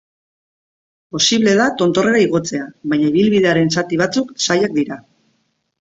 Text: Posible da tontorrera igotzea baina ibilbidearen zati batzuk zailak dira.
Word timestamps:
Posible 1.15 1.53
da 1.59 1.67
tontorrera 1.83 2.23
igotzea 2.25 2.65
baina 2.95 3.07
ibilbidearen 3.13 3.73
zati 3.77 4.01
batzuk 4.03 4.33
zailak 4.47 4.79
dira. 4.81 4.99